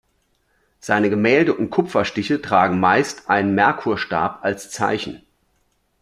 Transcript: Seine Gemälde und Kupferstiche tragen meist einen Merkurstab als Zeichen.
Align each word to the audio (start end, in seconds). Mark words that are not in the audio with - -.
Seine 0.79 1.11
Gemälde 1.11 1.53
und 1.53 1.69
Kupferstiche 1.69 2.41
tragen 2.41 2.79
meist 2.79 3.29
einen 3.29 3.53
Merkurstab 3.53 4.39
als 4.41 4.71
Zeichen. 4.71 5.21